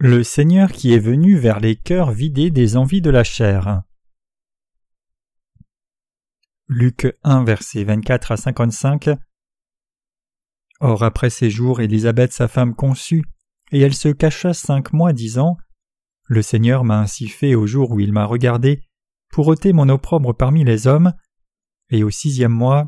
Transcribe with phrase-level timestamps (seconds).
[0.00, 3.82] Le Seigneur qui est venu vers les cœurs vidés des envies de la chair.
[6.68, 9.10] Luc 1 versets 24 à 55
[10.78, 13.24] Or après ces jours Élisabeth sa femme conçut,
[13.72, 15.56] et elle se cacha cinq mois disant
[16.26, 18.84] Le Seigneur m'a ainsi fait au jour où il m'a regardé,
[19.32, 21.12] pour ôter mon opprobre parmi les hommes,
[21.90, 22.86] et au sixième mois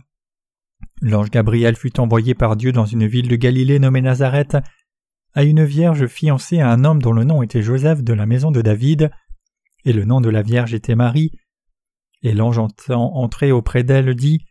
[1.02, 4.56] l'ange Gabriel fut envoyé par Dieu dans une ville de Galilée nommée Nazareth,
[5.34, 8.50] à une vierge fiancée à un homme dont le nom était Joseph de la maison
[8.50, 9.10] de David,
[9.84, 11.30] et le nom de la vierge était Marie.
[12.22, 14.44] Et l'ange entrer auprès d'elle dit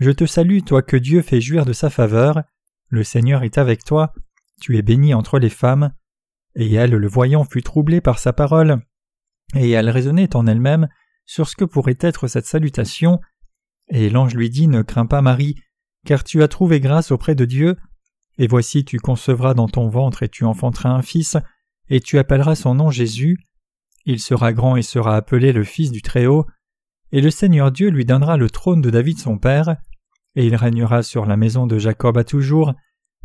[0.00, 2.42] Je te salue, toi que Dieu fait jouir de sa faveur,
[2.88, 4.12] le Seigneur est avec toi,
[4.60, 5.92] tu es bénie entre les femmes.
[6.54, 8.82] Et elle, le voyant, fut troublée par sa parole,
[9.54, 10.88] et elle raisonnait en elle-même
[11.24, 13.20] sur ce que pourrait être cette salutation.
[13.88, 15.56] Et l'ange lui dit Ne crains pas, Marie,
[16.04, 17.76] car tu as trouvé grâce auprès de Dieu.
[18.38, 21.36] Et voici tu concevras dans ton ventre et tu enfanteras un fils,
[21.88, 23.38] et tu appelleras son nom Jésus.
[24.04, 26.46] Il sera grand et sera appelé le Fils du Très-Haut,
[27.12, 29.76] et le Seigneur Dieu lui donnera le trône de David son père,
[30.34, 32.72] et il régnera sur la maison de Jacob à toujours,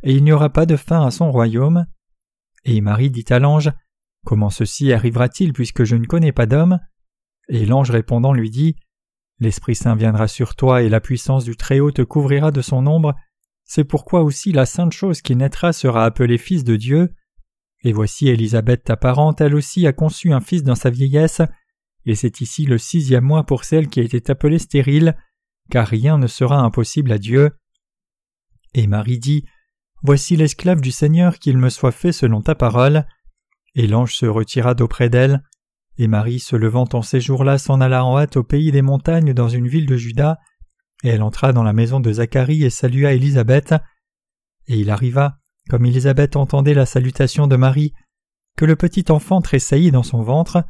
[0.03, 1.85] et il n'y aura pas de fin à son royaume.
[2.65, 3.71] Et Marie dit à l'ange,
[4.25, 6.79] Comment ceci arrivera-t-il puisque je ne connais pas d'homme?
[7.47, 8.75] Et l'ange répondant lui dit,
[9.39, 13.15] L'Esprit Saint viendra sur toi et la puissance du Très-Haut te couvrira de son ombre,
[13.67, 17.13] c'est pourquoi aussi la sainte chose qui naîtra sera appelée fils de Dieu.
[17.83, 21.41] Et voici Élisabeth ta parente, elle aussi a conçu un fils dans sa vieillesse,
[22.05, 25.17] et c'est ici le sixième mois pour celle qui a été appelée stérile,
[25.69, 27.51] car rien ne sera impossible à Dieu.
[28.73, 29.45] Et Marie dit
[30.03, 33.05] Voici l'esclave du Seigneur, qu'il me soit fait selon ta parole.
[33.75, 35.43] Et l'ange se retira d'auprès d'elle.
[35.97, 39.33] Et Marie, se levant en ces jours-là, s'en alla en hâte au pays des montagnes
[39.33, 40.39] dans une ville de Juda,
[41.03, 43.73] et elle entra dans la maison de Zacharie et salua Élisabeth.
[44.67, 45.37] Et il arriva,
[45.69, 47.93] comme Élisabeth entendait la salutation de Marie,
[48.57, 50.63] que le petit enfant tressaillit dans son ventre.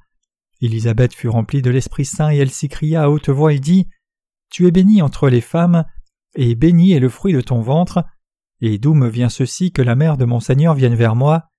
[0.61, 3.87] Élisabeth fut remplie de l'Esprit Saint et elle s'écria à haute voix et dit
[4.49, 5.85] Tu es bénie entre les femmes,
[6.35, 8.03] et béni est le fruit de ton ventre,
[8.59, 11.49] et d'où me vient ceci que la mère de mon Seigneur vienne vers moi?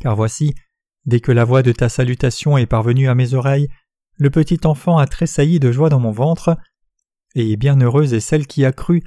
[0.00, 0.54] Car voici,
[1.06, 3.68] dès que la voix de ta salutation est parvenue à mes oreilles,
[4.16, 6.56] le petit enfant a tressailli de joie dans mon ventre,
[7.38, 9.02] et bienheureuse est celle qui a cru,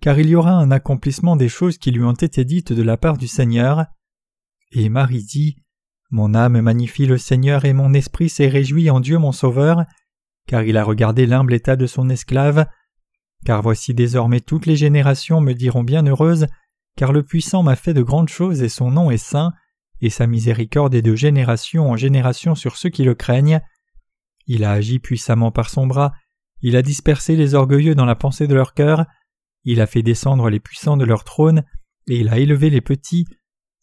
[0.00, 2.96] car il y aura un accomplissement des choses qui lui ont été dites de la
[2.96, 3.84] part du Seigneur.
[4.72, 5.56] Et Marie dit
[6.10, 9.84] Mon âme magnifie le Seigneur et mon esprit s'est réjoui en Dieu mon Sauveur,
[10.46, 12.66] car il a regardé l'humble état de son esclave.
[13.44, 16.46] Car voici désormais toutes les générations me diront bienheureuse,
[16.96, 19.52] car le puissant m'a fait de grandes choses et son nom est saint,
[20.00, 23.60] et sa miséricorde est de génération en génération sur ceux qui le craignent.
[24.46, 26.12] Il a agi puissamment par son bras,
[26.62, 29.06] il a dispersé les orgueilleux dans la pensée de leur cœur,
[29.64, 31.64] il a fait descendre les puissants de leur trône,
[32.06, 33.26] et il a élevé les petits,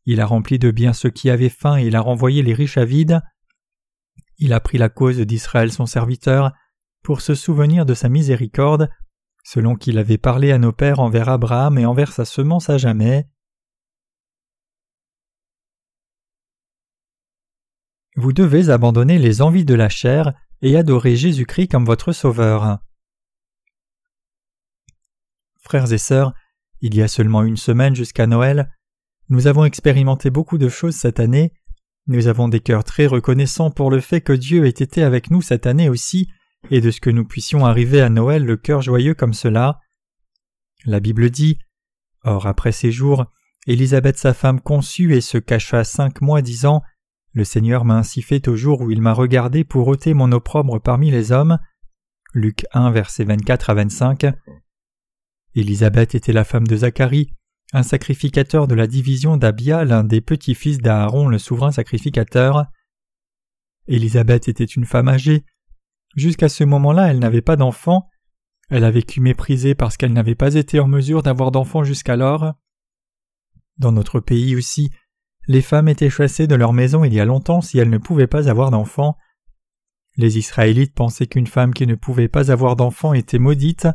[0.05, 2.77] il a rempli de bien ceux qui avaient faim et il a renvoyé les riches
[2.77, 3.21] à vide.
[4.37, 6.51] Il a pris la cause d'Israël son serviteur,
[7.03, 8.89] pour se souvenir de sa miséricorde,
[9.43, 13.27] selon qu'il avait parlé à nos pères envers Abraham et envers sa semence à jamais.
[18.15, 22.79] Vous devez abandonner les envies de la chair et adorer Jésus-Christ comme votre Sauveur.
[25.59, 26.33] Frères et sœurs,
[26.81, 28.71] il y a seulement une semaine jusqu'à Noël,
[29.29, 31.53] nous avons expérimenté beaucoup de choses cette année,
[32.07, 35.41] nous avons des cœurs très reconnaissants pour le fait que Dieu ait été avec nous
[35.41, 36.27] cette année aussi,
[36.69, 39.79] et de ce que nous puissions arriver à Noël le cœur joyeux comme cela.
[40.85, 41.59] La Bible dit
[42.23, 43.25] Or après ces jours,
[43.67, 46.81] Élisabeth sa femme conçut et se cacha cinq mois disant
[47.33, 50.79] le Seigneur m'a ainsi fait au jour où il m'a regardé pour ôter mon opprobre
[50.79, 51.59] parmi les hommes.
[52.33, 54.25] Luc 1, versets 24 à 25.
[55.55, 57.33] Élisabeth était la femme de Zacharie,
[57.73, 62.65] un sacrificateur de la division d'Abia, l'un des petits-fils d'Aaron, le souverain sacrificateur.
[63.87, 65.45] Élisabeth était une femme âgée.
[66.15, 68.09] Jusqu'à ce moment-là, elle n'avait pas d'enfant.
[68.69, 72.53] Elle a vécu méprisée parce qu'elle n'avait pas été en mesure d'avoir d'enfants jusqu'alors.
[73.77, 74.91] Dans notre pays aussi,
[75.47, 78.27] les femmes étaient chassées de leur maison il y a longtemps si elles ne pouvaient
[78.27, 79.17] pas avoir d'enfants.
[80.17, 83.87] Les Israélites pensaient qu'une femme qui ne pouvait pas avoir d'enfants était maudite.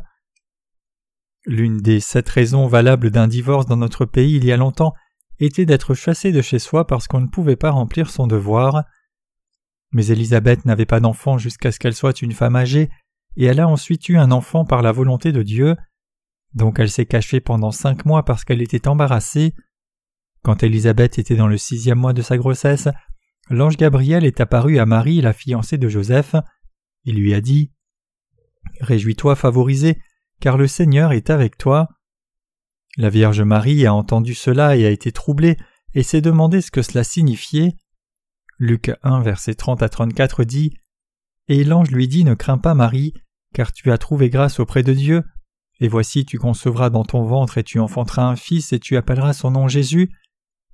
[1.45, 4.93] L'une des sept raisons valables d'un divorce dans notre pays il y a longtemps
[5.39, 8.83] était d'être chassé de chez soi parce qu'on ne pouvait pas remplir son devoir.
[9.91, 12.89] Mais Élisabeth n'avait pas d'enfant jusqu'à ce qu'elle soit une femme âgée,
[13.37, 15.75] et elle a ensuite eu un enfant par la volonté de Dieu.
[16.53, 19.53] Donc elle s'est cachée pendant cinq mois parce qu'elle était embarrassée.
[20.47, 22.87] Quand Élisabeth était dans le sixième mois de sa grossesse,
[23.49, 26.37] l'ange Gabriel est apparu à Marie, la fiancée de Joseph.
[27.03, 27.73] Il lui a dit
[28.79, 29.97] Réjouis-toi, favorisée,
[30.39, 31.89] car le Seigneur est avec toi.
[32.95, 35.57] La Vierge Marie a entendu cela et a été troublée,
[35.93, 37.75] et s'est demandé ce que cela signifiait.
[38.57, 40.71] Luc 1, verset 30 à 34 dit
[41.49, 43.13] Et l'ange lui dit Ne crains pas, Marie,
[43.53, 45.23] car tu as trouvé grâce auprès de Dieu.
[45.81, 49.33] Et voici, tu concevras dans ton ventre et tu enfanteras un fils et tu appelleras
[49.33, 50.09] son nom Jésus.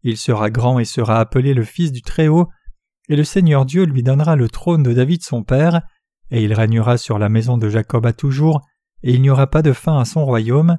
[0.03, 2.49] Il sera grand et sera appelé le Fils du Très-Haut.
[3.09, 5.81] Et le Seigneur Dieu lui donnera le trône de David son père,
[6.29, 8.61] et il régnera sur la maison de Jacob à toujours,
[9.01, 10.77] et il n'y aura pas de fin à son royaume.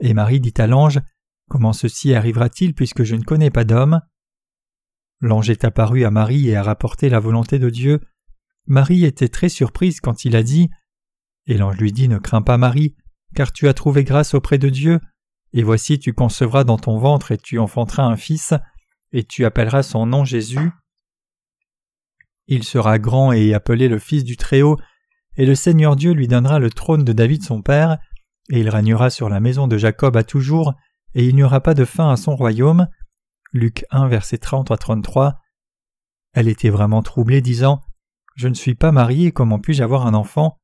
[0.00, 1.00] Et Marie dit à l'ange
[1.48, 4.00] Comment ceci arrivera-t-il puisque je ne connais pas d'homme?
[5.20, 8.00] L'ange est apparu à Marie et a rapporté la volonté de Dieu.
[8.66, 10.68] Marie était très surprise quand il a dit
[11.46, 12.96] Et l'ange lui dit Ne crains pas, Marie,
[13.34, 15.00] car tu as trouvé grâce auprès de Dieu,
[15.52, 18.54] et voici tu concevras dans ton ventre et tu enfanteras un fils,
[19.12, 20.70] et tu appelleras son nom Jésus.
[22.46, 24.78] Il sera grand et appelé le Fils du Très-Haut,
[25.36, 27.98] et le Seigneur Dieu lui donnera le trône de David son père,
[28.50, 30.74] et il régnera sur la maison de Jacob à toujours,
[31.14, 32.88] et il n'y aura pas de fin à son royaume.
[33.52, 35.40] Luc 1, verset 30 à 33.
[36.34, 37.82] Elle était vraiment troublée, disant
[38.36, 40.58] Je ne suis pas mariée, comment puis-je avoir un enfant?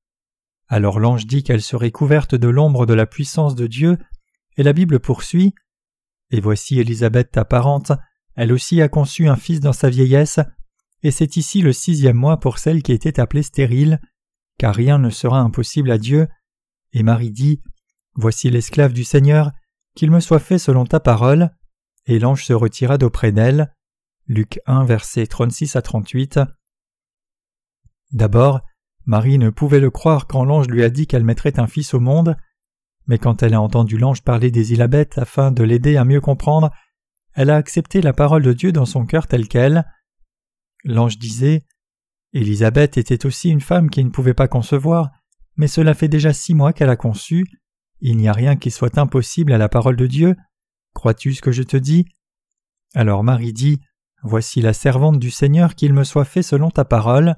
[0.69, 3.99] Alors l'ange dit qu'elle serait couverte de l'ombre de la puissance de Dieu,
[4.57, 5.55] et la Bible poursuit
[6.31, 7.93] Et voici Élisabeth ta parente,
[8.35, 10.41] elle aussi a conçu un fils dans sa vieillesse,
[11.03, 14.01] et c'est ici le sixième mois pour celle qui était appelée stérile,
[14.59, 16.29] car rien ne sera impossible à Dieu.
[16.93, 17.61] Et Marie dit
[18.15, 19.53] Voici l'esclave du Seigneur,
[19.95, 21.51] qu'il me soit fait selon ta parole.
[22.07, 23.75] Et l'ange se retira d'auprès d'elle.
[24.27, 26.41] Luc 1, versets 36 à 38.
[28.13, 28.61] D'abord,
[29.05, 32.01] Marie ne pouvait le croire quand l'ange lui a dit qu'elle mettrait un fils au
[32.01, 32.37] monde,
[33.13, 36.71] mais quand elle a entendu l'ange parler d'Élisabeth afin de l'aider à mieux comprendre,
[37.35, 39.85] elle a accepté la parole de Dieu dans son cœur telle qu'elle.
[40.83, 41.67] L'ange disait
[42.33, 45.11] Élisabeth était aussi une femme qui ne pouvait pas concevoir,
[45.57, 47.45] mais cela fait déjà six mois qu'elle a conçu.
[48.01, 50.35] Il n'y a rien qui soit impossible à la parole de Dieu.
[50.95, 52.07] Crois-tu ce que je te dis?
[52.95, 53.79] Alors Marie dit
[54.23, 57.37] Voici la servante du Seigneur, qu'il me soit fait selon ta parole.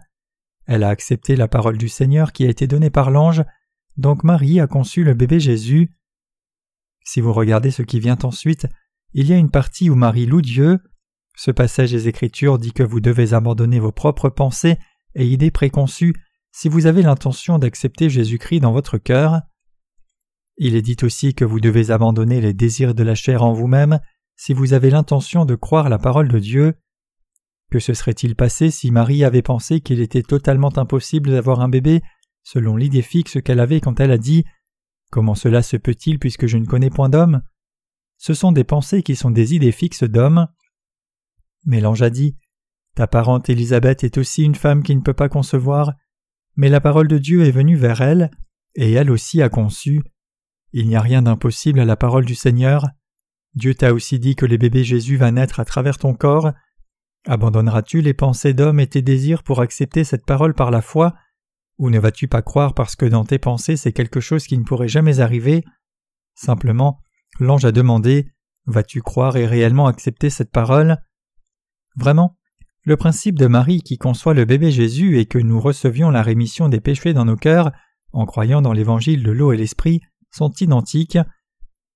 [0.66, 3.42] Elle a accepté la parole du Seigneur qui a été donnée par l'ange,
[3.96, 5.90] donc Marie a conçu le bébé Jésus.
[7.04, 8.66] Si vous regardez ce qui vient ensuite,
[9.12, 10.80] il y a une partie où Marie loue Dieu,
[11.36, 14.78] ce passage des Écritures dit que vous devez abandonner vos propres pensées
[15.14, 16.14] et idées préconçues
[16.52, 19.42] si vous avez l'intention d'accepter Jésus-Christ dans votre cœur.
[20.56, 23.98] Il est dit aussi que vous devez abandonner les désirs de la chair en vous-même
[24.36, 26.74] si vous avez l'intention de croire la parole de Dieu.
[27.70, 32.02] Que se serait-il passé si Marie avait pensé qu'il était totalement impossible d'avoir un bébé
[32.44, 34.44] selon l'idée fixe qu'elle avait quand elle a dit
[35.10, 37.42] Comment cela se peut-il puisque je ne connais point d'homme?
[38.18, 40.46] Ce sont des pensées qui sont des idées fixes d'hommes.
[41.64, 42.36] Mais l'ange a dit
[42.94, 45.92] Ta parente Élisabeth est aussi une femme qui ne peut pas concevoir,
[46.56, 48.30] mais la parole de Dieu est venue vers elle,
[48.76, 50.02] et elle aussi a conçu.
[50.72, 52.88] Il n'y a rien d'impossible à la parole du Seigneur.
[53.54, 56.52] Dieu t'a aussi dit que le bébé Jésus va naître à travers ton corps.
[57.26, 61.14] Abandonneras-tu les pensées d'homme et tes désirs pour accepter cette parole par la foi,
[61.78, 64.64] ou ne vas-tu pas croire parce que dans tes pensées c'est quelque chose qui ne
[64.64, 65.64] pourrait jamais arriver?
[66.34, 67.00] Simplement,
[67.38, 68.30] l'ange a demandé
[68.66, 70.96] Vas-tu croire et réellement accepter cette parole?
[71.96, 72.36] Vraiment,
[72.82, 76.68] le principe de Marie qui conçoit le bébé Jésus et que nous recevions la rémission
[76.68, 77.72] des péchés dans nos cœurs
[78.12, 80.00] en croyant dans l'évangile de l'eau et l'esprit
[80.30, 81.18] sont identiques.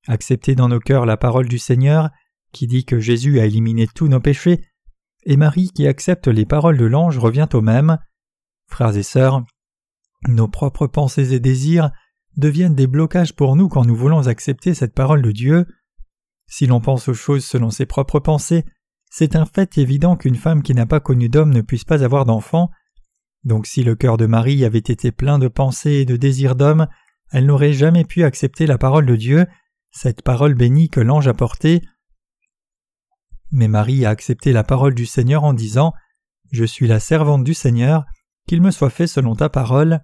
[0.07, 2.11] Accepter dans nos cœurs la parole du Seigneur,
[2.53, 4.65] qui dit que Jésus a éliminé tous nos péchés,
[5.25, 7.99] et Marie qui accepte les paroles de l'ange revient au même.
[8.67, 9.45] Frères et sœurs,
[10.27, 11.91] nos propres pensées et désirs
[12.37, 15.67] deviennent des blocages pour nous quand nous voulons accepter cette parole de Dieu.
[16.47, 18.65] Si l'on pense aux choses selon ses propres pensées,
[19.11, 22.25] c'est un fait évident qu'une femme qui n'a pas connu d'homme ne puisse pas avoir
[22.25, 22.71] d'enfant.
[23.45, 26.87] Donc si le cœur de Marie avait été plein de pensées et de désirs d'homme,
[27.31, 29.47] elle n'aurait jamais pu accepter la parole de Dieu,
[29.91, 31.83] cette parole bénie que l'ange a portée.
[33.51, 35.93] Mais Marie a accepté la parole du Seigneur en disant
[36.51, 38.05] Je suis la servante du Seigneur,
[38.49, 40.01] qu'il me soit fait selon ta parole.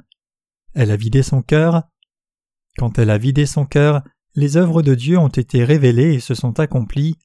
[0.74, 1.82] Elle a vidé son cœur.
[2.78, 4.02] Quand elle a vidé son cœur,
[4.34, 7.16] les œuvres de Dieu ont été révélées et se sont accomplies.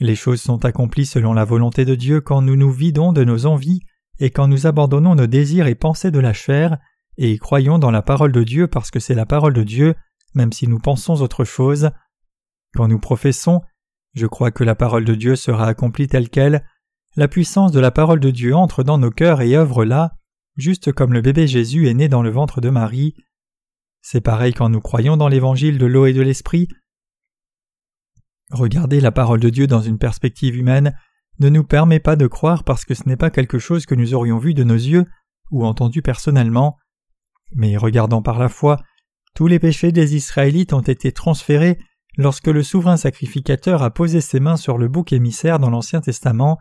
[0.00, 3.46] Les choses sont accomplies selon la volonté de Dieu quand nous nous vidons de nos
[3.46, 3.80] envies
[4.18, 6.78] et quand nous abandonnons nos désirs et pensées de la chair
[7.16, 9.94] et croyons dans la parole de Dieu parce que c'est la parole de Dieu,
[10.34, 11.90] même si nous pensons autre chose.
[12.74, 13.62] Quand nous professons
[14.14, 16.64] Je crois que la parole de Dieu sera accomplie telle qu'elle,
[17.16, 20.16] la puissance de la parole de Dieu entre dans nos cœurs et œuvre là,
[20.56, 23.14] juste comme le bébé Jésus est né dans le ventre de Marie.
[24.02, 26.68] C'est pareil quand nous croyons dans l'évangile de l'eau et de l'esprit,
[28.50, 30.96] Regarder la parole de Dieu dans une perspective humaine
[31.40, 34.14] ne nous permet pas de croire parce que ce n'est pas quelque chose que nous
[34.14, 35.06] aurions vu de nos yeux
[35.50, 36.76] ou entendu personnellement.
[37.52, 38.80] Mais regardant par la foi,
[39.34, 41.78] tous les péchés des Israélites ont été transférés
[42.16, 46.58] lorsque le souverain sacrificateur a posé ses mains sur le bouc émissaire dans l'Ancien Testament.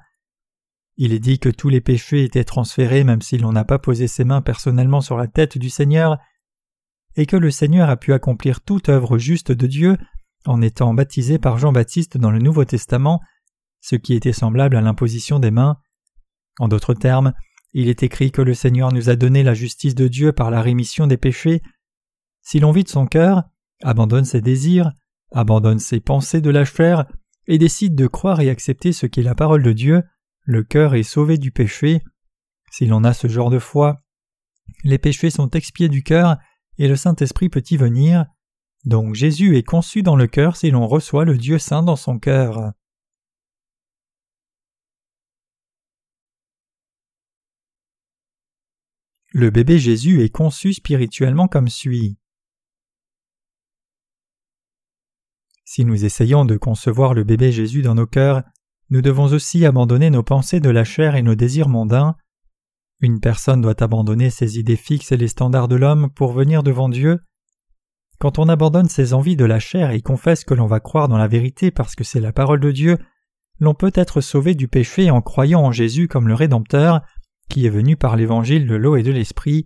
[0.96, 4.08] Il est dit que tous les péchés étaient transférés même si l'on n'a pas posé
[4.08, 6.18] ses mains personnellement sur la tête du Seigneur,
[7.16, 9.98] et que le Seigneur a pu accomplir toute œuvre juste de Dieu
[10.46, 13.22] en étant baptisé par Jean-Baptiste dans le Nouveau Testament,
[13.82, 15.78] ce qui était semblable à l'imposition des mains.
[16.60, 17.34] En d'autres termes,
[17.74, 20.62] il est écrit que le Seigneur nous a donné la justice de Dieu par la
[20.62, 21.62] rémission des péchés.
[22.42, 23.44] Si l'on vide son cœur,
[23.82, 24.92] abandonne ses désirs,
[25.32, 27.06] abandonne ses pensées de la chair,
[27.48, 30.04] et décide de croire et accepter ce qu'est la parole de Dieu,
[30.44, 32.04] le cœur est sauvé du péché.
[32.72, 34.04] Si l'on a ce genre de foi,
[34.84, 36.38] les péchés sont expiés du cœur
[36.78, 38.26] et le Saint-Esprit peut y venir.
[38.86, 42.20] Donc Jésus est conçu dans le cœur si l'on reçoit le Dieu saint dans son
[42.20, 42.74] cœur.
[49.32, 52.18] Le bébé Jésus est conçu spirituellement comme suit.
[55.66, 58.44] Si nous essayons de concevoir le bébé Jésus dans nos cœurs,
[58.90, 62.16] nous devons aussi abandonner nos pensées de la chair et nos désirs mondains.
[63.00, 66.90] Une personne doit abandonner ses idées fixes et les standards de l'homme pour venir devant
[66.90, 67.20] Dieu.
[68.20, 71.18] Quand on abandonne ses envies de la chair et confesse que l'on va croire dans
[71.18, 72.98] la vérité parce que c'est la parole de Dieu,
[73.60, 77.02] l'on peut être sauvé du péché en croyant en Jésus comme le Rédempteur,
[77.50, 79.66] qui est venu par l'évangile de l'eau et de l'esprit.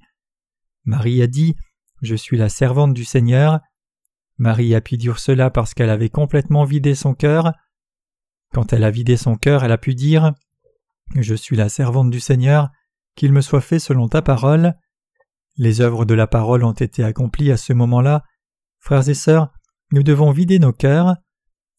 [0.86, 1.56] Marie a dit
[2.02, 3.60] Je suis la servante du Seigneur.
[4.38, 7.54] Marie a pu dire cela parce qu'elle avait complètement vidé son cœur.
[8.54, 10.34] Quand elle a vidé son cœur, elle a pu dire
[11.16, 12.70] Je suis la servante du Seigneur,
[13.16, 14.74] qu'il me soit fait selon ta parole.
[15.58, 18.24] Les œuvres de la parole ont été accomplies à ce moment-là.
[18.80, 19.52] Frères et sœurs,
[19.92, 21.16] nous devons vider nos cœurs.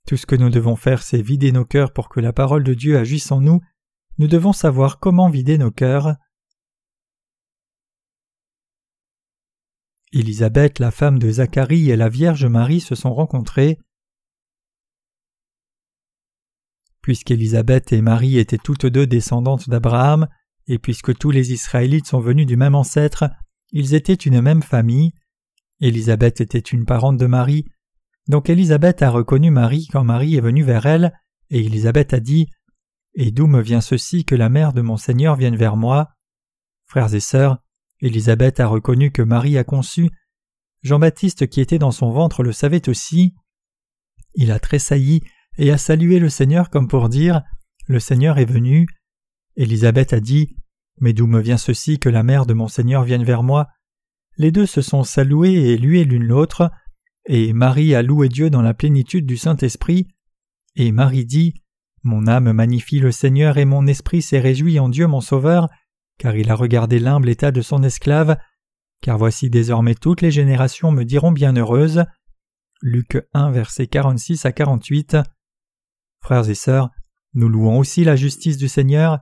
[0.06, 2.74] Tout ce que nous devons faire, c'est vider nos cœurs pour que la parole de
[2.74, 3.60] Dieu agisse en nous
[4.18, 6.16] nous devons savoir comment vider nos cœurs.
[10.12, 13.78] Élisabeth, la femme de Zacharie et la Vierge Marie se sont rencontrées.
[17.08, 20.28] Puisqu'Élisabeth et Marie étaient toutes deux descendantes d'Abraham,
[20.66, 23.30] et puisque tous les Israélites sont venus du même ancêtre,
[23.72, 25.14] ils étaient une même famille.
[25.80, 27.64] Élisabeth était une parente de Marie,
[28.28, 32.50] donc Élisabeth a reconnu Marie quand Marie est venue vers elle, et Élisabeth a dit
[33.14, 36.10] et d'où me vient ceci que la mère de mon Seigneur vienne vers moi?
[36.84, 37.56] Frères et sœurs,
[38.02, 40.10] Élisabeth a reconnu que Marie a conçu.
[40.82, 43.34] Jean-Baptiste qui était dans son ventre le savait aussi.
[44.34, 45.22] Il a tressailli
[45.58, 47.42] et a salué le Seigneur comme pour dire
[47.86, 48.86] Le Seigneur est venu.
[49.56, 50.56] Élisabeth a dit
[51.00, 53.68] Mais d'où me vient ceci que la mère de mon Seigneur vienne vers moi?
[54.36, 56.70] Les deux se sont salués et élués l'une l'autre,
[57.26, 60.08] et Marie a loué Dieu dans la plénitude du Saint-Esprit.
[60.76, 61.54] Et Marie dit
[62.04, 65.68] mon âme magnifie le Seigneur et mon esprit s'est réjoui en Dieu mon Sauveur,
[66.18, 68.38] car il a regardé l'humble état de son esclave,
[69.02, 72.04] car voici désormais toutes les générations me diront bienheureuse.
[72.80, 75.16] Luc 1 versets 46 à 48.
[76.20, 76.90] Frères et sœurs,
[77.34, 79.20] nous louons aussi la justice du Seigneur.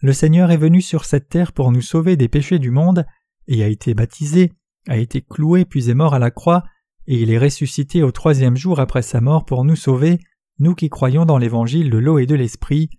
[0.00, 3.06] Le Seigneur est venu sur cette terre pour nous sauver des péchés du monde,
[3.46, 4.52] et a été baptisé,
[4.88, 6.64] a été cloué puis est mort à la croix,
[7.06, 10.20] et il est ressuscité au troisième jour après sa mort pour nous sauver
[10.58, 12.90] nous qui croyons dans l'évangile de l'eau et de l'esprit.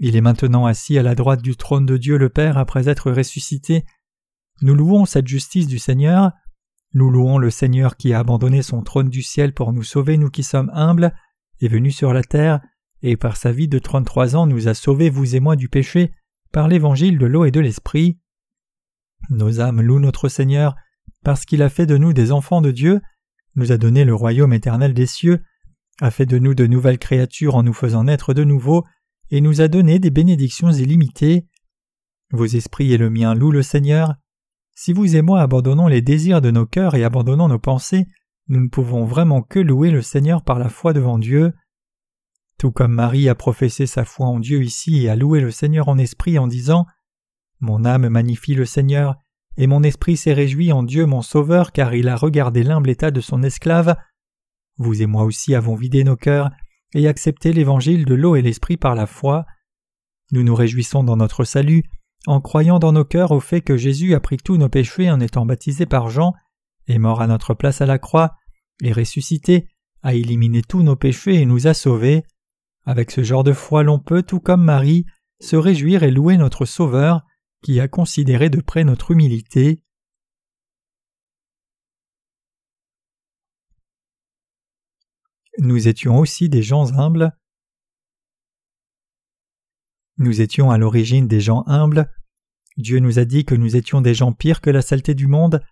[0.00, 3.12] Il est maintenant assis à la droite du trône de Dieu le Père après être
[3.12, 3.84] ressuscité.
[4.62, 6.32] Nous louons cette justice du Seigneur.
[6.94, 10.30] Nous louons le Seigneur qui a abandonné son trône du ciel pour nous sauver, nous
[10.30, 11.14] qui sommes humbles,
[11.64, 12.60] est venu sur la terre,
[13.02, 16.12] et par sa vie de trente-trois ans nous a sauvés, vous et moi, du péché,
[16.52, 18.18] par l'évangile de l'eau et de l'esprit.
[19.30, 20.74] Nos âmes louent notre Seigneur,
[21.24, 23.00] parce qu'il a fait de nous des enfants de Dieu,
[23.54, 25.42] nous a donné le royaume éternel des cieux,
[26.00, 28.84] a fait de nous de nouvelles créatures en nous faisant naître de nouveau,
[29.30, 31.46] et nous a donné des bénédictions illimitées.
[32.30, 34.14] Vos esprits et le mien louent le Seigneur.
[34.74, 38.06] Si vous et moi abandonnons les désirs de nos cœurs et abandonnons nos pensées,
[38.48, 41.52] nous ne pouvons vraiment que louer le Seigneur par la foi devant Dieu.
[42.58, 45.88] Tout comme Marie a professé sa foi en Dieu ici et a loué le Seigneur
[45.88, 46.86] en esprit en disant
[47.60, 49.16] Mon âme magnifie le Seigneur,
[49.56, 53.10] et mon esprit s'est réjoui en Dieu mon Sauveur car il a regardé l'humble état
[53.10, 53.96] de son esclave,
[54.78, 56.50] vous et moi aussi avons vidé nos cœurs
[56.94, 59.46] et accepté l'évangile de l'eau et l'esprit par la foi.
[60.30, 61.84] Nous nous réjouissons dans notre salut
[62.26, 65.20] en croyant dans nos cœurs au fait que Jésus a pris tous nos péchés en
[65.20, 66.32] étant baptisé par Jean,
[66.88, 68.36] est mort à notre place à la croix,
[68.82, 69.68] est ressuscité,
[70.02, 72.24] a éliminé tous nos péchés et nous a sauvés.
[72.84, 75.06] Avec ce genre de foi, l'on peut, tout comme Marie,
[75.40, 77.22] se réjouir et louer notre Sauveur,
[77.62, 79.82] qui a considéré de près notre humilité.
[85.58, 87.36] Nous étions aussi des gens humbles.
[90.16, 92.10] Nous étions à l'origine des gens humbles.
[92.76, 95.62] Dieu nous a dit que nous étions des gens pires que la saleté du monde.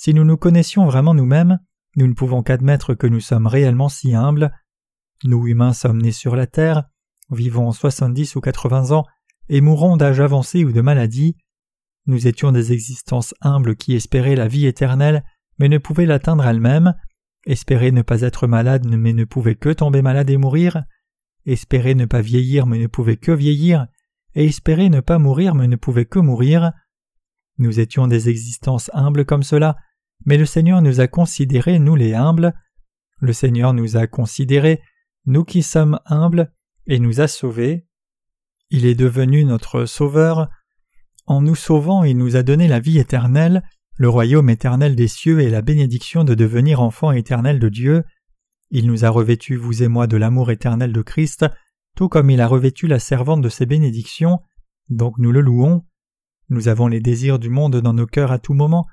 [0.00, 1.58] Si nous nous connaissions vraiment nous-mêmes,
[1.96, 4.52] nous ne pouvons qu'admettre que nous sommes réellement si humbles.
[5.24, 6.84] Nous humains sommes nés sur la terre,
[7.32, 9.06] vivons soixante-dix ou quatre-vingts ans,
[9.48, 11.36] et mourons d'âge avancé ou de maladie.
[12.06, 15.24] Nous étions des existences humbles qui espéraient la vie éternelle
[15.58, 16.94] mais ne pouvaient l'atteindre elles-mêmes,
[17.44, 20.84] espéraient ne pas être malades mais ne pouvaient que tomber malades et mourir,
[21.44, 23.88] espéraient ne pas vieillir mais ne pouvaient que vieillir,
[24.36, 26.70] et espéraient ne pas mourir mais ne pouvaient que mourir.
[27.58, 29.76] Nous étions des existences humbles comme cela,
[30.24, 32.54] mais le Seigneur nous a considérés, nous les humbles.
[33.20, 34.80] Le Seigneur nous a considérés,
[35.26, 36.52] nous qui sommes humbles,
[36.86, 37.86] et nous a sauvés.
[38.70, 40.48] Il est devenu notre Sauveur.
[41.26, 43.62] En nous sauvant, il nous a donné la vie éternelle,
[43.96, 48.04] le royaume éternel des cieux et la bénédiction de devenir enfant éternel de Dieu.
[48.70, 51.46] Il nous a revêtus, vous et moi, de l'amour éternel de Christ,
[51.96, 54.40] tout comme il a revêtu la servante de ses bénédictions,
[54.88, 55.84] donc nous le louons.
[56.48, 58.86] Nous avons les désirs du monde dans nos cœurs à tout moment.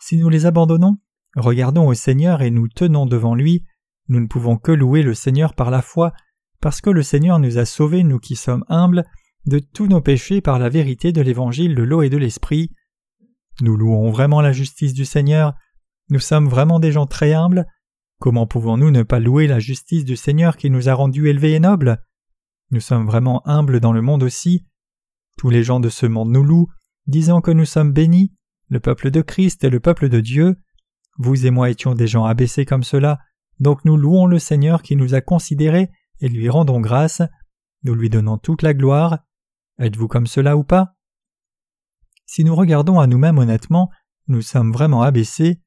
[0.00, 0.98] Si nous les abandonnons,
[1.36, 3.64] regardons au Seigneur et nous tenons devant lui,
[4.08, 6.12] nous ne pouvons que louer le Seigneur par la foi,
[6.60, 9.04] parce que le Seigneur nous a sauvés, nous qui sommes humbles,
[9.46, 12.70] de tous nos péchés par la vérité de l'évangile de l'eau et de l'esprit.
[13.60, 15.54] Nous louons vraiment la justice du Seigneur,
[16.10, 17.66] nous sommes vraiment des gens très humbles.
[18.20, 21.60] Comment pouvons-nous ne pas louer la justice du Seigneur qui nous a rendus élevés et
[21.60, 22.02] nobles?
[22.70, 24.66] Nous sommes vraiment humbles dans le monde aussi.
[25.38, 26.68] Tous les gens de ce monde nous louent,
[27.06, 28.32] disant que nous sommes bénis,
[28.74, 30.56] le peuple de Christ et le peuple de Dieu.
[31.16, 33.20] Vous et moi étions des gens abaissés comme cela,
[33.60, 35.90] donc nous louons le Seigneur qui nous a considérés
[36.20, 37.22] et lui rendons grâce,
[37.84, 39.20] nous lui donnons toute la gloire.
[39.78, 40.96] Êtes-vous comme cela ou pas?
[42.26, 43.90] Si nous regardons à nous-mêmes honnêtement,
[44.26, 45.60] nous sommes vraiment abaissés.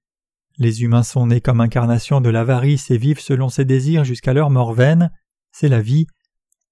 [0.57, 4.49] Les humains sont nés comme incarnation de l'avarice et vivent selon ses désirs jusqu'à leur
[4.49, 5.11] mort vaine,
[5.53, 6.07] c'est la vie.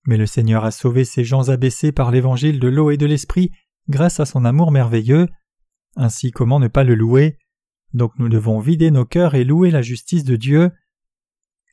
[0.05, 3.51] Mais le Seigneur a sauvé ces gens abaissés par l'évangile de l'eau et de l'esprit
[3.87, 5.27] grâce à son amour merveilleux.
[5.95, 7.37] Ainsi comment ne pas le louer?
[7.93, 10.71] Donc nous devons vider nos cœurs et louer la justice de Dieu.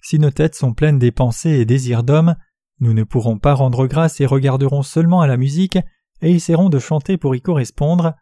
[0.03, 2.37] Si nos têtes sont pleines des pensées et désirs d'hommes,
[2.81, 5.79] nous ne pourrons pas rendre grâce et regarderons seulement à la musique
[6.21, 8.15] et essaierons de chanter pour y correspondre.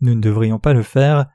[0.00, 1.26] Nous ne devrions pas le faire.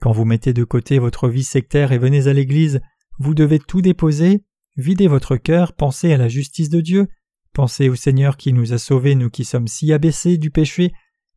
[0.00, 2.80] Quand vous mettez de côté votre vie sectaire et venez à l'Église,
[3.18, 4.44] vous devez tout déposer,
[4.76, 7.08] vider votre cœur, penser à la justice de Dieu,
[7.52, 10.92] penser au Seigneur qui nous a sauvés, nous qui sommes si abaissés du péché,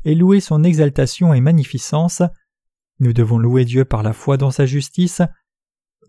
[0.05, 2.21] et louer son exaltation et magnificence.
[2.99, 5.21] Nous devons louer Dieu par la foi dans sa justice.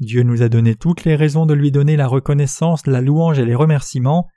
[0.00, 3.44] Dieu nous a donné toutes les raisons de lui donner la reconnaissance, la louange et
[3.44, 4.28] les remerciements.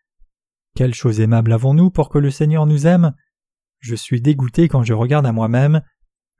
[0.76, 3.14] Quelle chose aimable avons-nous pour que le Seigneur nous aime?
[3.80, 5.82] Je suis dégoûté quand je regarde à moi-même.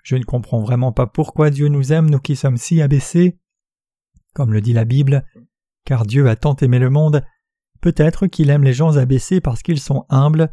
[0.04, 3.40] Je ne comprends vraiment pas pourquoi Dieu nous aime, nous qui sommes si abaissés.
[4.34, 5.26] Comme le dit la Bible,
[5.86, 7.24] car Dieu a tant aimé le monde,
[7.82, 10.52] peut-être qu'il aime les gens abaissés parce qu'ils sont humbles.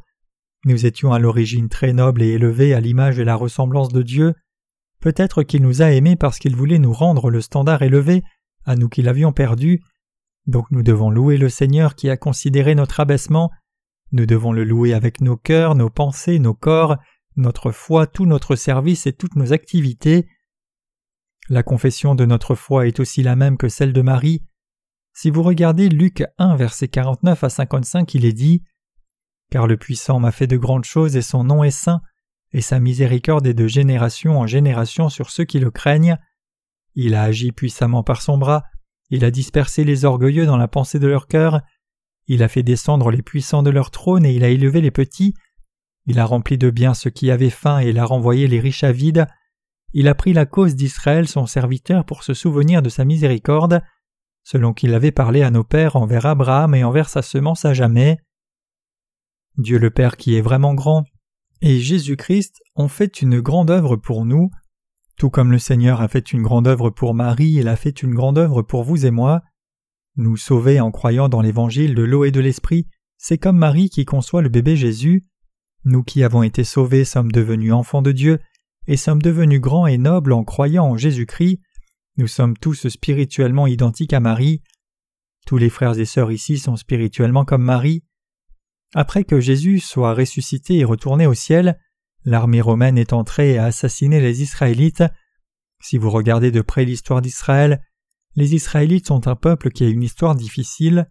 [0.65, 4.35] Nous étions à l'origine très nobles et élevés à l'image et la ressemblance de Dieu.
[5.01, 8.23] Peut-être qu'il nous a aimés parce qu'il voulait nous rendre le standard élevé
[8.65, 9.83] à nous qui l'avions perdu.
[10.47, 13.51] Donc nous devons louer le Seigneur qui a considéré notre abaissement.
[14.13, 16.97] Nous devons le louer avec nos cœurs, nos pensées, nos corps,
[17.37, 20.29] notre foi, tout notre service et toutes nos activités.
[21.49, 24.45] La confession de notre foi est aussi la même que celle de Marie.
[25.13, 28.63] Si vous regardez Luc 1 verset 49 à 55, il est dit
[29.53, 32.01] Car le puissant m'a fait de grandes choses et son nom est saint,
[32.53, 36.17] et sa miséricorde est de génération en génération sur ceux qui le craignent.
[36.95, 38.65] Il a agi puissamment par son bras,
[39.11, 41.61] il a dispersé les orgueilleux dans la pensée de leur cœur,
[42.29, 45.35] il a fait descendre les puissants de leur trône et il a élevé les petits,
[46.07, 48.85] il a rempli de bien ceux qui avaient faim et il a renvoyé les riches
[48.85, 49.27] à vide,
[49.93, 53.83] il a pris la cause d'Israël son serviteur pour se souvenir de sa miséricorde,
[54.45, 58.19] selon qu'il avait parlé à nos pères envers Abraham et envers sa semence à jamais.
[59.59, 61.05] Dieu le Père qui est vraiment grand,
[61.61, 64.51] et Jésus-Christ ont fait une grande œuvre pour nous,
[65.17, 68.15] tout comme le Seigneur a fait une grande œuvre pour Marie, il a fait une
[68.15, 69.43] grande œuvre pour vous et moi.
[70.17, 72.89] Nous sauver en croyant dans l'évangile de l'eau et de l'esprit,
[73.19, 75.25] c'est comme Marie qui conçoit le bébé Jésus.
[75.85, 78.41] Nous qui avons été sauvés sommes devenus enfants de Dieu
[78.89, 81.61] et sommes devenus grands et nobles en croyant en Jésus-Christ.
[82.17, 84.63] Nous sommes tous spirituellement identiques à Marie.
[85.47, 88.03] Tous les frères et sœurs ici sont spirituellement comme Marie.
[88.95, 91.79] Après que Jésus soit ressuscité et retourné au ciel,
[92.25, 95.05] l'armée romaine est entrée et a assassiné les Israélites.
[95.81, 97.83] Si vous regardez de près l'histoire d'Israël,
[98.37, 101.09] les Israélites sont un peuple qui a une histoire difficile.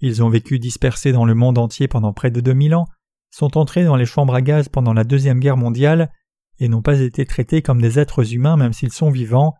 [0.00, 2.86] Ils ont vécu dispersés dans le monde entier pendant près de 2000 ans,
[3.30, 6.12] sont entrés dans les chambres à gaz pendant la Deuxième Guerre mondiale
[6.58, 9.54] et n'ont pas été traités comme des êtres humains même s'ils sont vivants.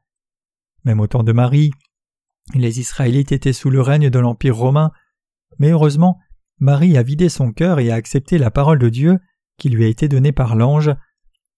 [0.85, 1.71] Même au temps de Marie,
[2.55, 4.91] les Israélites étaient sous le règne de l'Empire romain,
[5.59, 6.19] mais heureusement,
[6.63, 9.19] Marie a vidé son cœur et a accepté la parole de Dieu
[9.59, 10.93] qui lui a été donnée par l'ange.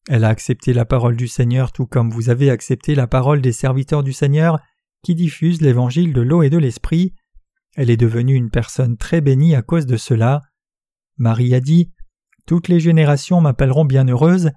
[0.09, 3.53] Elle a accepté la parole du Seigneur tout comme vous avez accepté la parole des
[3.53, 4.61] serviteurs du Seigneur
[5.03, 7.13] qui diffusent l'évangile de l'eau et de l'esprit.
[7.77, 10.41] Elle est devenue une personne très bénie à cause de cela.
[11.19, 11.93] Marie a dit
[12.47, 14.53] Toutes les générations m'appelleront bienheureuse,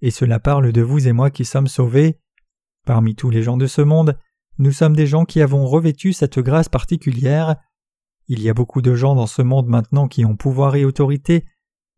[0.00, 2.20] et cela parle de vous et moi qui sommes sauvés.
[2.86, 4.16] Parmi tous les gens de ce monde,
[4.58, 7.56] nous sommes des gens qui avons revêtu cette grâce particulière.
[8.28, 11.46] Il y a beaucoup de gens dans ce monde maintenant qui ont pouvoir et autorité.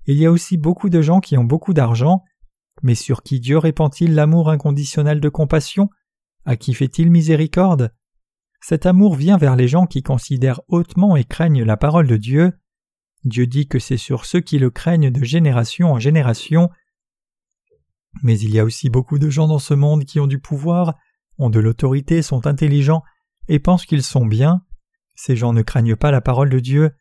[0.06, 2.22] Il y a aussi beaucoup de gens qui ont beaucoup d'argent.
[2.82, 5.90] Mais sur qui Dieu répand-il l'amour inconditionnel de compassion?
[6.44, 7.92] À qui fait-il miséricorde?
[8.62, 12.52] Cet amour vient vers les gens qui considèrent hautement et craignent la parole de Dieu.
[13.24, 16.70] Dieu dit que c'est sur ceux qui le craignent de génération en génération.
[18.22, 20.94] Mais il y a aussi beaucoup de gens dans ce monde qui ont du pouvoir,
[21.38, 23.02] ont de l'autorité, sont intelligents
[23.48, 24.62] et pensent qu'ils sont bien.
[25.22, 26.92] Ces gens ne craignent pas la parole de Dieu.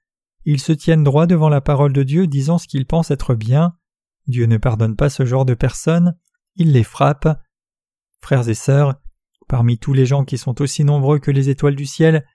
[0.43, 3.77] Ils se tiennent droit devant la parole de Dieu disant ce qu'ils pensent être bien.
[4.27, 6.17] Dieu ne pardonne pas ce genre de personnes,
[6.57, 7.29] il les frappe.
[8.21, 8.95] Frères et sœurs,
[9.47, 12.25] parmi tous les gens qui sont aussi nombreux que les étoiles du ciel,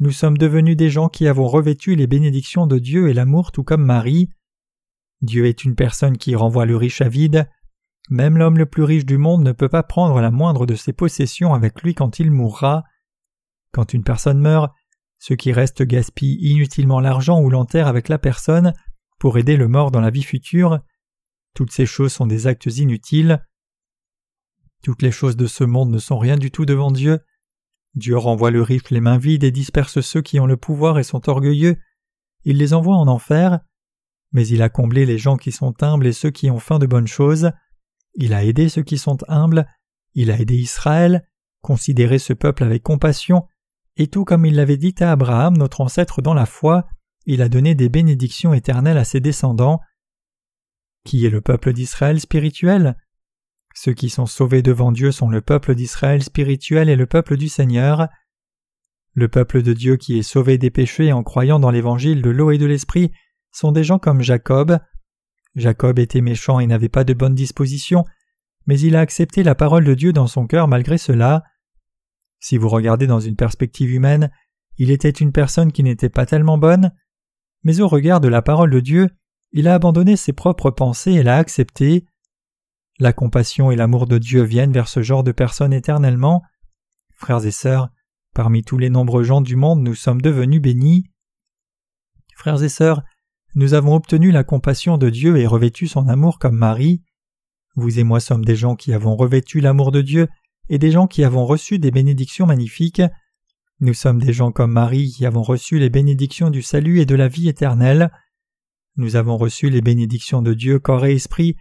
[0.00, 3.64] nous sommes devenus des gens qui avons revêtu les bénédictions de Dieu et l'amour tout
[3.64, 4.30] comme Marie.
[5.20, 7.50] Dieu est une personne qui renvoie le riche à vide.
[8.08, 10.94] Même l'homme le plus riche du monde ne peut pas prendre la moindre de ses
[10.94, 12.84] possessions avec lui quand il mourra.
[13.72, 14.72] Quand une personne meurt,
[15.26, 18.74] ceux qui restent gaspillent inutilement l'argent ou l'enterrent avec la personne
[19.18, 20.80] pour aider le mort dans la vie future.
[21.54, 23.42] Toutes ces choses sont des actes inutiles.
[24.82, 27.20] Toutes les choses de ce monde ne sont rien du tout devant Dieu.
[27.94, 31.04] Dieu renvoie le riche les mains vides et disperse ceux qui ont le pouvoir et
[31.04, 31.78] sont orgueilleux.
[32.42, 33.60] Il les envoie en enfer.
[34.32, 36.86] Mais il a comblé les gens qui sont humbles et ceux qui ont faim de
[36.86, 37.50] bonnes choses.
[38.14, 39.66] Il a aidé ceux qui sont humbles.
[40.12, 41.26] Il a aidé Israël,
[41.62, 43.46] considéré ce peuple avec compassion,
[43.96, 46.86] et tout comme il l'avait dit à Abraham, notre ancêtre dans la foi,
[47.26, 49.80] il a donné des bénédictions éternelles à ses descendants.
[51.04, 52.96] Qui est le peuple d'Israël spirituel
[53.74, 57.48] ceux qui sont sauvés devant Dieu sont le peuple d'Israël spirituel et le peuple du
[57.48, 58.08] Seigneur.
[59.14, 62.52] Le peuple de Dieu qui est sauvé des péchés en croyant dans l'évangile de l'eau
[62.52, 63.10] et de l'esprit
[63.50, 64.78] sont des gens comme Jacob.
[65.56, 68.04] Jacob était méchant et n'avait pas de bonne disposition,
[68.66, 71.42] mais il a accepté la parole de Dieu dans son cœur malgré cela.
[72.44, 74.30] Si vous regardez dans une perspective humaine,
[74.76, 76.92] il était une personne qui n'était pas tellement bonne,
[77.62, 79.08] mais au regard de la parole de Dieu,
[79.52, 82.04] il a abandonné ses propres pensées et l'a acceptée.
[82.98, 86.42] La compassion et l'amour de Dieu viennent vers ce genre de personnes éternellement.
[87.16, 87.88] Frères et sœurs,
[88.34, 91.10] parmi tous les nombreux gens du monde, nous sommes devenus bénis.
[92.36, 93.02] Frères et sœurs,
[93.54, 97.02] nous avons obtenu la compassion de Dieu et revêtu son amour comme Marie.
[97.74, 100.28] Vous et moi sommes des gens qui avons revêtu l'amour de Dieu
[100.68, 103.02] et des gens qui avons reçu des bénédictions magnifiques.
[103.80, 107.14] Nous sommes des gens comme Marie qui avons reçu les bénédictions du salut et de
[107.14, 108.10] la vie éternelle.
[108.96, 111.56] Nous avons reçu les bénédictions de Dieu corps et esprit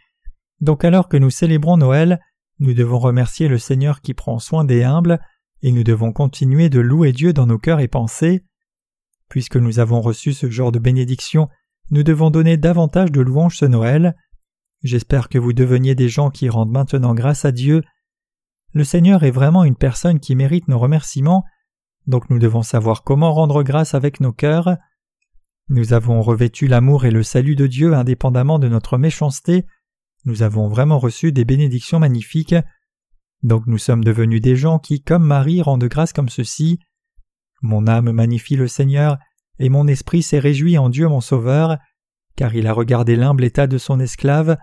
[0.63, 2.21] donc alors que nous célébrons Noël,
[2.59, 5.19] nous devons remercier le Seigneur qui prend soin des humbles,
[5.61, 8.45] et nous devons continuer de louer Dieu dans nos cœurs et pensées.
[9.27, 11.49] Puisque nous avons reçu ce genre de bénédiction,
[11.89, 14.15] nous devons donner davantage de louanges ce Noël.
[14.83, 17.81] J'espère que vous deveniez des gens qui rendent maintenant grâce à Dieu.
[18.73, 21.45] Le Seigneur est vraiment une personne qui mérite nos remerciements,
[22.07, 24.77] donc nous devons savoir comment rendre grâce avec nos cœurs.
[25.69, 29.65] Nous avons revêtu l'amour et le salut de Dieu indépendamment de notre méchanceté,
[30.25, 32.55] nous avons vraiment reçu des bénédictions magnifiques.
[33.41, 36.79] Donc nous sommes devenus des gens qui, comme Marie, rendent grâce comme ceci.
[37.61, 39.17] Mon âme magnifie le Seigneur,
[39.59, 41.77] et mon esprit s'est réjoui en Dieu mon Sauveur,
[42.35, 44.57] car il a regardé l'humble état de son esclave,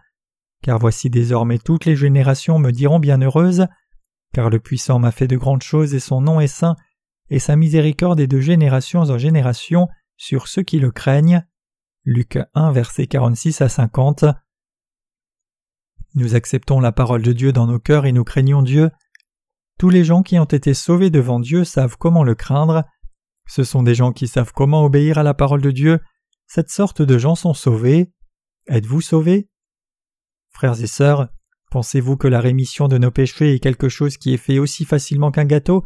[0.63, 3.67] car voici désormais toutes les générations me diront bienheureuse,
[4.33, 6.77] car le puissant m'a fait de grandes choses et son nom est saint,
[7.31, 11.47] et sa miséricorde est de génération en génération sur ceux qui le craignent.
[12.05, 14.25] Luc 1 versets 46 à 50.
[16.15, 18.91] Nous acceptons la parole de Dieu dans nos cœurs et nous craignons Dieu.
[19.79, 22.85] Tous les gens qui ont été sauvés devant Dieu savent comment le craindre.
[23.47, 26.01] Ce sont des gens qui savent comment obéir à la parole de Dieu.
[26.47, 28.13] Cette sorte de gens sont sauvés.
[28.67, 29.49] Êtes-vous sauvés?
[30.51, 31.29] Frères et sœurs,
[31.71, 35.31] pensez-vous que la rémission de nos péchés est quelque chose qui est fait aussi facilement
[35.31, 35.85] qu'un gâteau?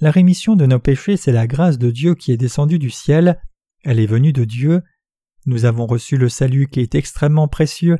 [0.00, 3.40] La rémission de nos péchés, c'est la grâce de Dieu qui est descendue du ciel.
[3.84, 4.82] Elle est venue de Dieu.
[5.46, 7.98] Nous avons reçu le salut qui est extrêmement précieux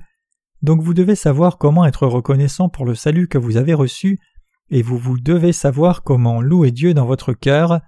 [0.63, 4.21] donc vous devez savoir comment être reconnaissant pour le salut que vous avez reçu,
[4.71, 7.81] et vous vous devez savoir comment louer Dieu dans votre cœur.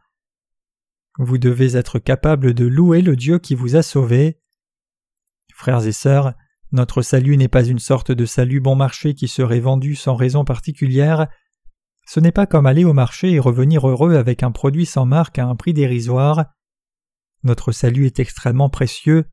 [1.18, 4.40] Vous devez être capable de louer le Dieu qui vous a sauvé.
[5.54, 6.34] Frères et sœurs,
[6.74, 10.44] notre salut n'est pas une sorte de salut bon marché qui serait vendu sans raison
[10.44, 11.28] particulière.
[12.04, 15.38] Ce n'est pas comme aller au marché et revenir heureux avec un produit sans marque
[15.38, 16.46] à un prix dérisoire.
[17.44, 19.26] Notre salut est extrêmement précieux.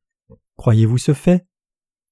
[0.55, 1.47] Croyez-vous ce fait?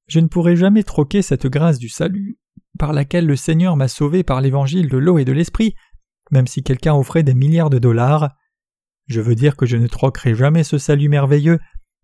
[0.07, 2.39] Je ne pourrai jamais troquer cette grâce du salut,
[2.79, 5.75] par laquelle le Seigneur m'a sauvé par l'évangile de l'eau et de l'esprit,
[6.31, 8.35] même si quelqu'un offrait des milliards de dollars.
[9.05, 11.59] Je veux dire que je ne troquerai jamais ce salut merveilleux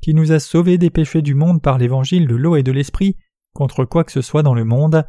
[0.05, 3.17] qui nous a sauvés des péchés du monde par l'évangile de l'eau et de l'esprit
[3.55, 5.03] contre quoi que ce soit dans le monde.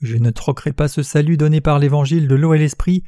[0.00, 3.02] Je ne troquerai pas ce salut donné par l'évangile de l'eau et l'esprit,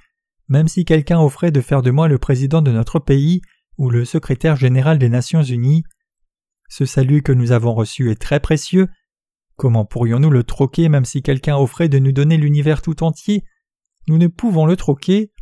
[0.47, 3.41] même si quelqu'un offrait de faire de moi le président de notre pays
[3.79, 5.85] ou le secrétaire général des Nations Unies.
[6.69, 8.89] Ce salut que nous avons reçu est très précieux.
[9.57, 13.43] Comment pourrions-nous le troquer même si quelqu'un offrait de nous donner l'univers tout entier?
[14.07, 15.33] Nous ne pouvons le troquer.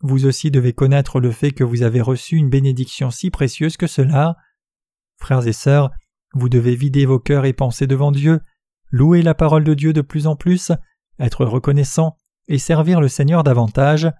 [0.00, 3.86] Vous aussi devez connaître le fait que vous avez reçu une bénédiction si précieuse que
[3.86, 4.36] cela.
[5.18, 5.90] Frères et sœurs,
[6.34, 8.40] vous devez vider vos cœurs et penser devant Dieu,
[8.90, 10.72] louer la parole de Dieu de plus en plus,
[11.18, 12.16] être reconnaissant
[12.48, 14.10] et servir le Seigneur davantage.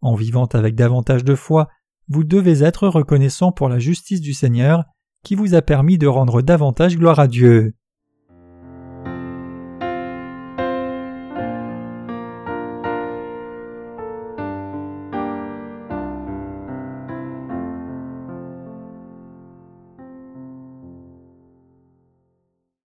[0.00, 1.68] En vivant avec davantage de foi,
[2.08, 4.84] vous devez être reconnaissant pour la justice du Seigneur
[5.24, 7.74] qui vous a permis de rendre davantage gloire à Dieu.